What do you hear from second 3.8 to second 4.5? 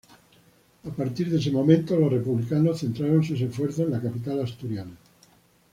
en la capital